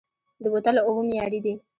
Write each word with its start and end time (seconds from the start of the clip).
د 0.43 0.45
بوتلو 0.53 0.85
اوبه 0.87 1.01
معیاري 1.09 1.39
دي؟ 1.45 1.53